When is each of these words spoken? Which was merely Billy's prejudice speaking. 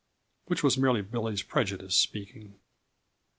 Which 0.47 0.63
was 0.63 0.79
merely 0.79 1.03
Billy's 1.03 1.43
prejudice 1.43 1.95
speaking. 1.95 2.55